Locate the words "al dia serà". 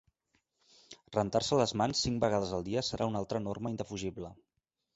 2.59-3.11